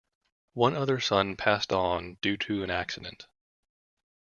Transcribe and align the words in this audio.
One 0.55 0.73
other 0.75 0.99
son 0.99 1.35
passed 1.35 1.71
on 1.71 2.15
due 2.21 2.35
to 2.35 2.63
an 2.63 2.71
accident. 2.71 3.27